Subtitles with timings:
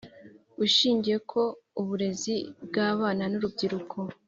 [0.65, 1.41] Ushingiye ko
[1.79, 3.97] uburezi bw abana n urubyiruko